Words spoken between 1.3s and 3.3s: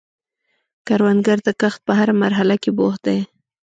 د کښت په هره مرحله کې بوخت دی